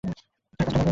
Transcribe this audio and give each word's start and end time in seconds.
এই 0.03 0.13
কাজটা 0.59 0.71
দেখ। 0.71 0.87